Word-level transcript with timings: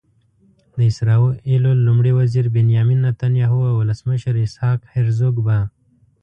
د 0.77 0.79
اسرائیلو 0.91 1.71
لومړي 1.85 2.11
وزير 2.19 2.45
بنیامین 2.57 2.99
نتنیاهو 3.07 3.59
او 3.69 3.75
ولسمشر 3.81 4.33
اسحاق 4.45 4.79
هرزوګ 4.93 5.35
به. 5.47 5.57